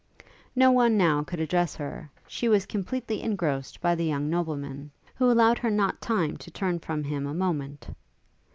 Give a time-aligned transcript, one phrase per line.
[0.55, 5.29] No one now could address her; she was completely engrossed by the young nobleman, who
[5.29, 7.87] allowed her not time to turn from him a moment.